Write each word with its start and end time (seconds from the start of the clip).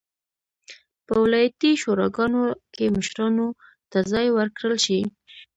په 1.05 1.13
ولایتي 1.23 1.71
شوراګانو 1.81 2.43
کې 2.73 2.93
مشرانو 2.97 3.47
ته 3.91 3.99
ځای 4.11 4.27
ورکړل 4.31 4.75
شي. 4.85 4.99